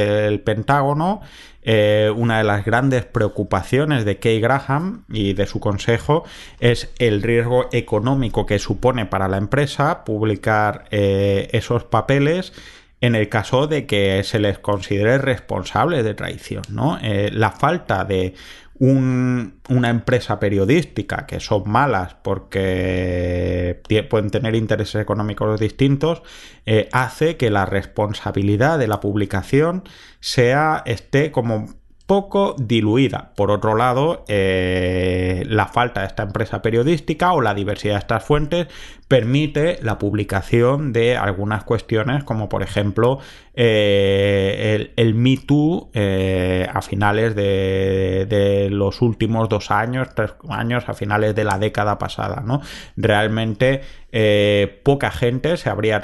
[0.45, 1.23] Pentágono,
[1.63, 6.25] eh, una de las grandes preocupaciones de Kay Graham y de su consejo
[6.59, 12.53] es el riesgo económico que supone para la empresa publicar eh, esos papeles
[13.01, 16.99] en el caso de que se les considere responsables de traición, ¿no?
[17.03, 18.35] Eh, la falta de
[18.83, 26.23] una empresa periodística que son malas porque pueden tener intereses económicos distintos
[26.65, 29.85] eh, hace que la responsabilidad de la publicación
[30.21, 31.67] sea esté como
[32.11, 33.31] poco diluida.
[33.37, 38.25] Por otro lado, eh, la falta de esta empresa periodística o la diversidad de estas
[38.25, 38.67] fuentes
[39.07, 43.21] permite la publicación de algunas cuestiones como por ejemplo
[43.55, 50.95] eh, el, Me Too eh, a finales de, los últimos dos años, tres años, a
[50.95, 52.43] finales de la década pasada.
[52.45, 52.63] ¿no?
[52.97, 53.83] Realmente
[54.13, 56.01] eh, poca gente se habría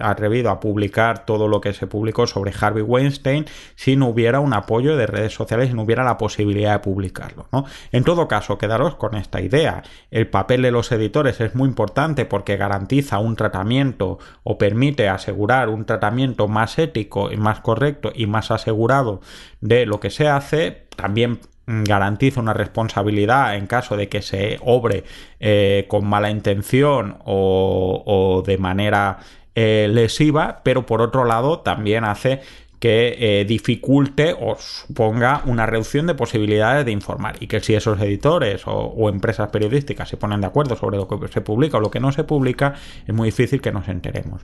[0.00, 4.54] atrevido a publicar todo lo que se publicó sobre Harvey Weinstein si no hubiera un
[4.54, 7.48] apoyo de redes sociales y no hubiera la posibilidad de publicarlo.
[7.52, 7.64] ¿no?
[7.92, 9.82] En todo caso, quedaros con esta idea.
[10.10, 15.68] El papel de los editores es muy importante porque garantiza un tratamiento o permite asegurar
[15.68, 19.20] un tratamiento más ético y más correcto y más asegurado
[19.60, 25.04] de lo que se hace, también garantiza una responsabilidad en caso de que se obre
[25.40, 29.18] eh, con mala intención o, de manera
[29.54, 32.40] eh, lesiva, pero por otro lado también hace
[32.78, 38.00] que eh, dificulte o suponga una reducción de posibilidades de informar y que si esos
[38.00, 41.90] editores o, empresas periodísticas se ponen de acuerdo sobre lo que se publica o lo
[41.90, 42.74] que no se publica,
[43.06, 44.42] es muy difícil que nos enteremos.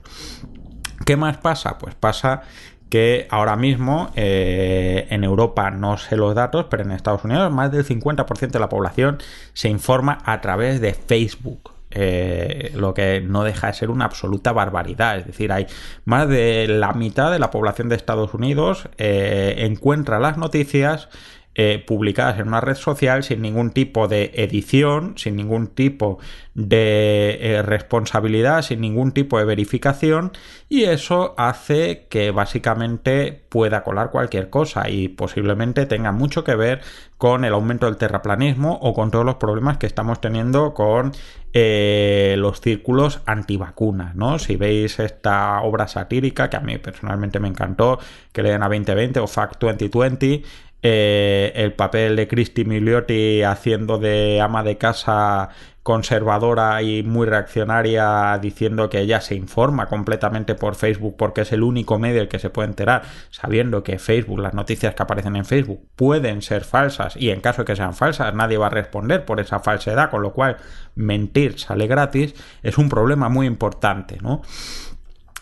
[1.05, 1.77] ¿Qué más pasa?
[1.77, 2.43] Pues pasa
[2.89, 7.71] que ahora mismo eh, en Europa no sé los datos, pero en Estados Unidos más
[7.71, 9.17] del 50% de la población
[9.53, 11.71] se informa a través de Facebook.
[11.95, 15.17] Eh, lo que no deja de ser una absoluta barbaridad.
[15.17, 15.67] Es decir, hay
[16.05, 21.09] más de la mitad de la población de Estados Unidos eh, encuentra las noticias
[21.55, 26.17] eh, publicadas en una red social sin ningún tipo de edición, sin ningún tipo
[26.55, 30.31] de eh, responsabilidad, sin ningún tipo de verificación
[30.67, 36.81] y eso hace que básicamente pueda colar cualquier cosa y posiblemente tenga mucho que ver
[37.17, 41.11] con el aumento del terraplanismo o con todos los problemas que estamos teniendo con
[41.53, 44.39] eh, los círculos antivacunas, ¿no?
[44.39, 47.99] Si veis esta obra satírica que a mí personalmente me encantó,
[48.31, 50.41] que leen a 2020 o Fact 2020,
[50.85, 55.49] eh, el papel de Christy Milioti haciendo de ama de casa
[55.81, 61.63] conservadora y muy reaccionaria diciendo que ella se informa completamente por Facebook porque es el
[61.63, 65.45] único medio el que se puede enterar, sabiendo que Facebook, las noticias que aparecen en
[65.45, 69.23] Facebook pueden ser falsas y en caso de que sean falsas nadie va a responder
[69.23, 70.57] por esa falsedad, con lo cual
[70.95, 74.41] mentir sale gratis, es un problema muy importante, ¿no?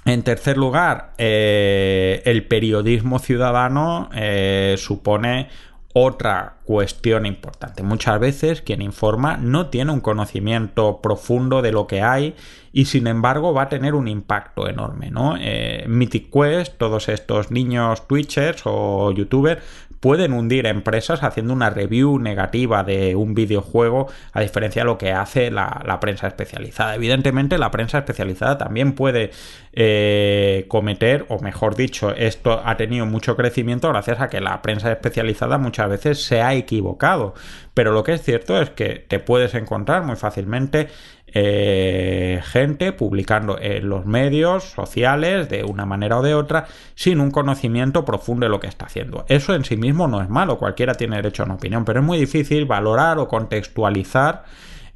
[0.05, 5.49] En tercer lugar, eh, el periodismo ciudadano eh, supone
[5.93, 7.83] otra cuestión importante.
[7.83, 12.35] Muchas veces quien informa no tiene un conocimiento profundo de lo que hay
[12.71, 15.11] y sin embargo va a tener un impacto enorme.
[15.11, 15.35] ¿no?
[15.37, 19.61] Eh, Mythic Quest, todos estos niños Twitchers o YouTubers
[20.01, 25.11] pueden hundir empresas haciendo una review negativa de un videojuego a diferencia de lo que
[25.11, 26.95] hace la, prensa especializada.
[26.95, 29.29] Evidentemente la prensa especializada también puede
[29.73, 34.91] eh, cometer, o mejor dicho, esto ha tenido mucho crecimiento gracias a que la prensa
[34.91, 37.35] especializada muchas veces se ha equivocado.
[37.75, 40.89] Pero lo que es cierto es que te puedes encontrar muy fácilmente
[41.33, 46.65] eh, gente publicando en los medios sociales de una manera o de otra
[46.95, 49.25] sin un conocimiento profundo de lo que está haciendo.
[49.27, 52.05] Eso en sí mismo no es malo, cualquiera tiene derecho a una opinión, pero es
[52.05, 54.43] muy difícil valorar o contextualizar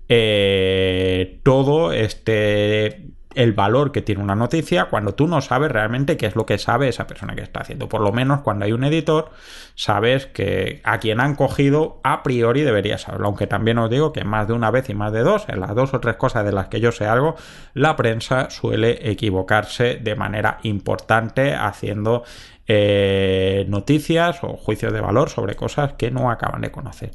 [0.07, 6.25] eh, todo este el valor que tiene una noticia cuando tú no sabes realmente qué
[6.25, 7.89] es lo que sabe esa persona que está haciendo.
[7.89, 9.29] Por lo menos cuando hay un editor,
[9.75, 13.27] sabes que a quien han cogido a priori debería saberlo.
[13.27, 15.75] Aunque también os digo que más de una vez y más de dos, en las
[15.75, 17.35] dos o tres cosas de las que yo sé algo,
[17.73, 22.23] la prensa suele equivocarse de manera importante haciendo
[22.67, 27.11] eh, noticias o juicios de valor sobre cosas que no acaban de conocer.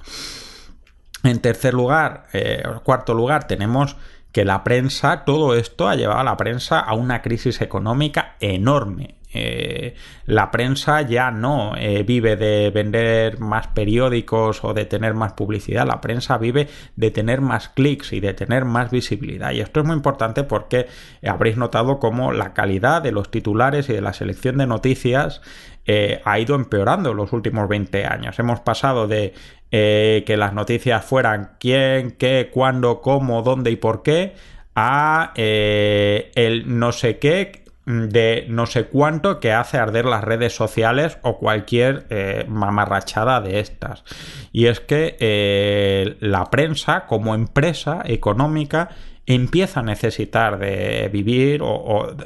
[1.22, 3.96] En tercer lugar, eh, cuarto lugar, tenemos
[4.32, 9.16] que la prensa, todo esto ha llevado a la prensa a una crisis económica enorme.
[9.32, 9.94] Eh,
[10.26, 15.86] la prensa ya no eh, vive de vender más periódicos o de tener más publicidad,
[15.86, 19.52] la prensa vive de tener más clics y de tener más visibilidad.
[19.52, 20.88] Y esto es muy importante porque
[21.24, 25.42] habréis notado cómo la calidad de los titulares y de la selección de noticias
[25.86, 28.38] eh, ha ido empeorando los últimos 20 años.
[28.38, 29.32] Hemos pasado de
[29.70, 34.34] que las noticias fueran quién, qué, cuándo, cómo, dónde y por qué
[34.74, 41.18] a el no sé qué de no sé cuánto que hace arder las redes sociales
[41.22, 44.04] o cualquier eh, mamarrachada de estas.
[44.52, 48.90] Y es que eh, la prensa como empresa económica
[49.26, 52.16] empieza a necesitar de vivir o,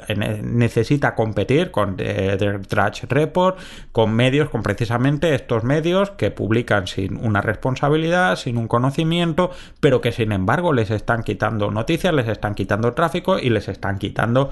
[0.41, 3.59] necesita competir con The, Trash Report,
[3.91, 10.01] con medios, con precisamente estos medios que publican sin una responsabilidad, sin un conocimiento, pero
[10.01, 14.49] que sin embargo les están quitando noticias, les están quitando tráfico y les están quitando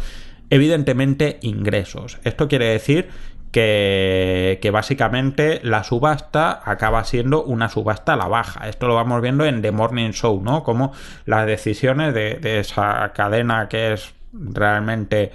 [0.50, 2.20] evidentemente ingresos.
[2.24, 3.10] Esto quiere decir
[3.54, 8.68] que, básicamente la subasta acaba siendo una subasta a la baja.
[8.68, 10.64] Esto lo vamos viendo en The Morning Show, ¿no?
[10.64, 10.92] Como
[11.26, 15.32] las decisiones de, esa cadena que es realmente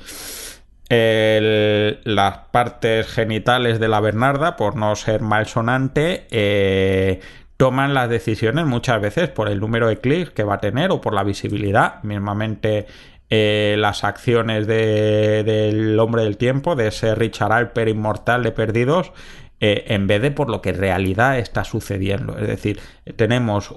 [0.91, 7.21] las partes genitales de la Bernarda, por no ser malsonante, eh,
[7.57, 11.01] toman las decisiones muchas veces por el número de clics que va a tener o
[11.01, 12.03] por la visibilidad.
[12.03, 12.87] Mismamente
[13.31, 19.13] eh, las acciones del hombre del tiempo, de ese Richard Alper inmortal de perdidos,
[19.61, 22.39] eh, en vez de por lo que en realidad está sucediendo.
[22.39, 22.81] Es decir,
[23.17, 23.75] tenemos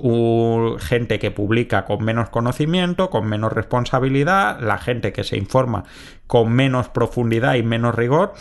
[0.80, 5.86] gente que publica con menos conocimiento, con menos responsabilidad, la gente que se informa
[6.28, 8.34] con menos profundidad y menos rigor.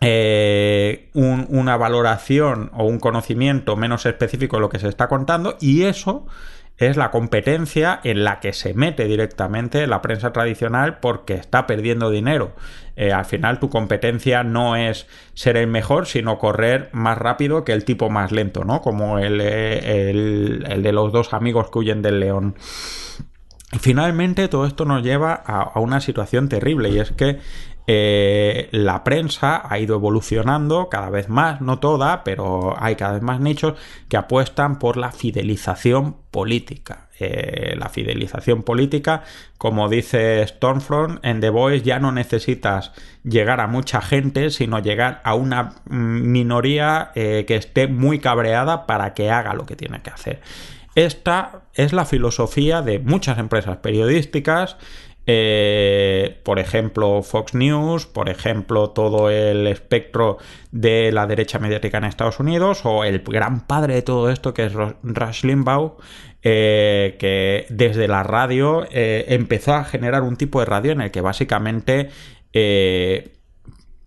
[0.00, 5.84] Eh, una valoración o un conocimiento menos específico de lo que se está contando y
[5.84, 6.26] eso
[6.78, 12.10] es la competencia en la que se mete directamente la prensa tradicional porque está perdiendo
[12.10, 12.52] dinero.
[12.94, 17.72] Eh, al final tu competencia no es ser el mejor, sino correr más rápido que
[17.72, 18.80] el tipo más lento, ¿no?
[18.80, 22.54] Como el, el, de los dos amigos que huyen del león.
[23.72, 27.38] Y finalmente todo esto nos lleva a, una situación terrible y es que
[27.90, 33.22] eh, la prensa ha ido evolucionando cada vez más, no toda, pero hay cada vez
[33.22, 33.78] más nichos
[34.10, 37.08] que apuestan por la fidelización política.
[37.18, 39.22] Eh, la fidelización política,
[39.56, 42.92] como dice Stormfront, en The Voice ya no necesitas
[43.24, 49.14] llegar a mucha gente, sino llegar a una minoría eh, que esté muy cabreada para
[49.14, 50.42] que haga lo que tiene que hacer.
[50.94, 54.76] Esta es la filosofía de muchas empresas periodísticas
[55.30, 60.38] eh, por ejemplo, Fox News, por ejemplo, todo el espectro
[60.72, 64.64] de la derecha mediática en Estados Unidos, o el gran padre de todo esto que
[64.64, 65.98] es Rush Limbaugh,
[66.42, 71.10] eh, que desde la radio eh, empezó a generar un tipo de radio en el
[71.10, 72.08] que básicamente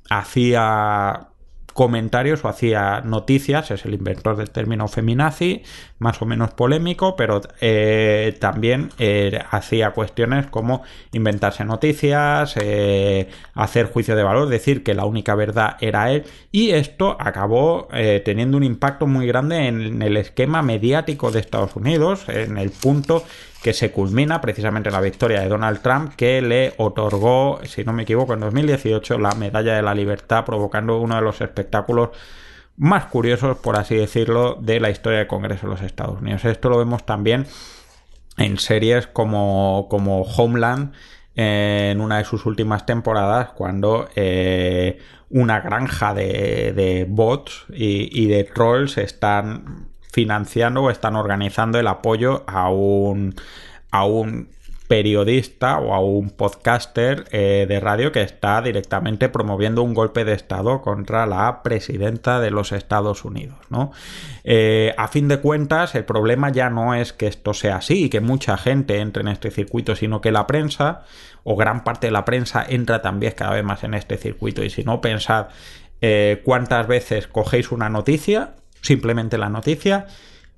[0.10, 1.31] hacía
[1.74, 5.64] comentarios o hacía noticias, es el inventor del término feminazi,
[6.00, 13.88] más o menos polémico, pero eh, también eh, hacía cuestiones como inventarse noticias, eh, hacer
[13.88, 17.88] juicio de valor, decir que la única verdad era él, y esto acabó
[18.26, 23.24] teniendo un impacto muy grande en el esquema mediático de Estados Unidos, en el punto
[23.62, 27.94] que se culmina precisamente en la victoria de Donald Trump, que le otorgó, si no
[27.94, 32.10] me equivoco, en 2018 la Medalla de la Libertad, provocando uno de los espectáculos
[32.78, 36.44] más curiosos, por así decirlo, de la historia del Congreso de los Estados Unidos.
[36.46, 37.46] Esto lo vemos también
[38.38, 40.94] en series como, como Homeland,
[41.36, 44.98] en una de sus últimas temporadas, cuando eh,
[45.30, 52.44] una granja de, bots y, y, de trolls están financiando o están organizando el apoyo
[52.48, 53.36] a un,
[53.92, 54.50] a un
[54.92, 60.34] periodista o a un podcaster eh, de radio que está directamente promoviendo un golpe de
[60.34, 63.58] Estado contra la presidenta de los Estados Unidos.
[63.70, 63.94] ¿no?
[64.44, 68.10] Eh, a fin de cuentas, el problema ya no es que esto sea así y
[68.10, 71.06] que mucha gente entre en este circuito, sino que la prensa
[71.46, 74.62] o gran parte de la prensa entra también cada vez más en este circuito.
[74.62, 75.48] Y si no, pensad
[76.02, 80.08] eh, cuántas veces cogéis una noticia simplemente la noticia.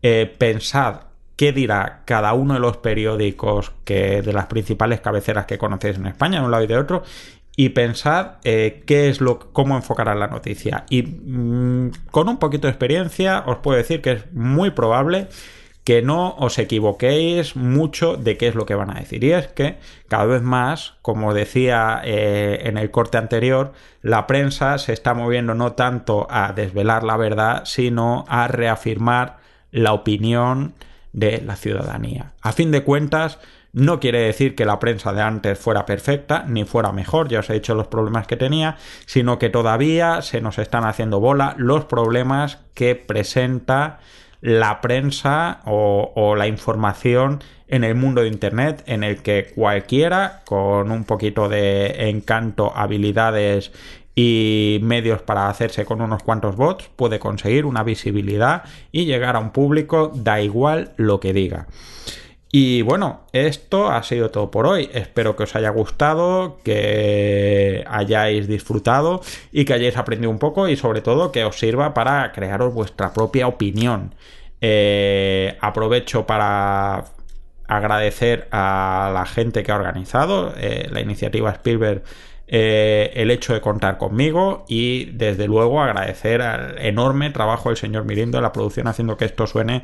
[0.02, 1.02] Eh, pensad
[1.36, 6.08] qué dirá cada uno de los periódicos que, de las principales cabeceras que conocéis en
[6.08, 7.04] España, de un lado y de otro,
[7.56, 10.86] y pensad eh, qué es lo, cómo enfocará la noticia.
[10.90, 15.28] Y mm, con un poquito de experiencia os puedo decir que es muy probable
[15.84, 19.24] que no os equivoquéis mucho de qué es lo que van a decir.
[19.24, 19.78] Y es que
[20.08, 25.56] cada vez más, como decía eh, en el corte anterior, la prensa se está moviendo
[25.56, 29.38] no tanto a desvelar la verdad, sino a reafirmar
[29.72, 30.74] la opinión
[31.12, 32.32] de la ciudadanía.
[32.42, 33.40] A fin de cuentas,
[33.76, 37.50] No quiere decir que la prensa de antes fuera perfecta, ni fuera mejor, ya os
[37.50, 38.78] he dicho los problemas que tenía,
[39.08, 44.00] sino que todavía se nos están haciendo bola los problemas que presenta
[44.44, 50.92] la prensa o, la información en el mundo de Internet en el que cualquiera con
[50.92, 53.72] un poquito de encanto, habilidades
[54.16, 59.40] y medios para hacerse con unos cuantos bots puede conseguir una visibilidad y llegar a
[59.40, 61.68] un público da igual lo que diga.
[62.56, 64.88] Y bueno, esto ha sido todo por hoy.
[64.94, 70.76] Espero que os haya gustado, que hayáis disfrutado y que hayáis aprendido un poco y
[70.76, 74.14] sobre todo que os sirva para crearos vuestra propia opinión.
[74.62, 77.06] Eh, aprovecho para
[77.68, 82.04] agradecer a la gente que ha organizado eh, la iniciativa Spielberg
[82.46, 88.04] eh, el hecho de contar conmigo y desde luego agradecer al enorme trabajo del señor
[88.04, 89.82] Mirindo de la producción haciendo que esto suene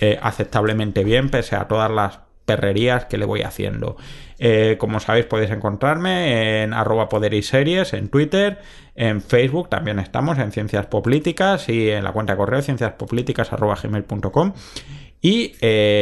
[0.00, 3.96] eh, aceptablemente bien pese a todas las perrerías que le voy haciendo.
[4.38, 8.58] Eh, como sabéis podéis encontrarme en arroba poder y series en Twitter,
[8.96, 13.76] en Facebook también estamos en Ciencias Políticas y en la cuenta de correo cienciaspolíticas arroba
[13.80, 14.54] gmail.com
[15.20, 15.52] y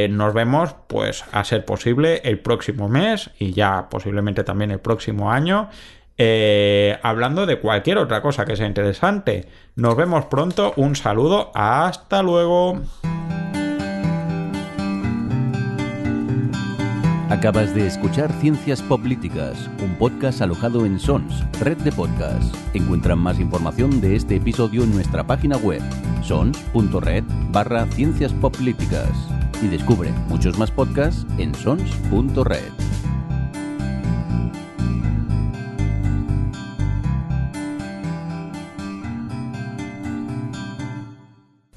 [0.09, 5.30] nos vemos pues a ser posible el próximo mes y ya posiblemente también el próximo
[5.30, 5.68] año
[6.22, 9.49] eh, hablando de cualquier otra cosa que sea interesante.
[9.74, 12.78] Nos vemos pronto, un saludo, hasta luego.
[17.31, 22.51] Acabas de escuchar Ciencias Políticas, un podcast alojado en Sons, red de podcasts.
[22.74, 25.81] Encuentran más información de este episodio en nuestra página web,
[26.24, 27.22] sons.red
[27.53, 29.09] barra Ciencias Políticas.
[29.62, 32.72] Y descubre muchos más podcasts en sons.red.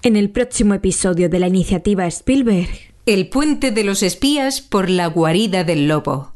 [0.02, 2.93] En el próximo episodio de la iniciativa Spielberg.
[3.06, 6.33] El puente de los espías por la guarida del lobo.